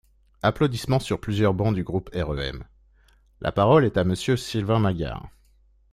(Applaudissements 0.41 0.97
sur 0.97 1.19
plusieurs 1.21 1.53
bancs 1.53 1.75
du 1.75 1.83
groupe 1.83 2.09
REM.) 2.15 2.63
La 3.39 3.51
parole 3.51 3.85
est 3.85 3.97
à 3.97 4.03
Monsieur 4.03 4.35
Sylvain 4.35 4.79
Maillard. 4.79 5.27